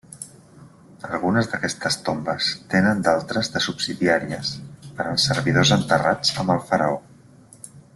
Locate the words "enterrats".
5.81-6.37